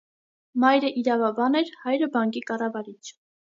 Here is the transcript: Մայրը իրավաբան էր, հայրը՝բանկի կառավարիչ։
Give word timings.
Մայրը 0.63 0.89
իրավաբան 1.01 1.59
էր, 1.61 1.71
հայրը՝բանկի 1.83 2.45
կառավարիչ։ 2.51 3.01